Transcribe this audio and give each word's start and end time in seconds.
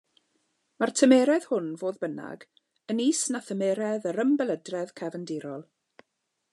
Mae'r 0.83 0.91
tymheredd 1.01 1.45
hwn, 1.49 1.67
fodd 1.81 1.99
bynnag, 2.05 2.47
yn 2.95 3.03
is 3.05 3.21
na 3.35 3.43
thymheredd 3.51 4.09
yr 4.13 4.23
ymbelydredd 4.25 4.97
cefndirol. 5.03 5.67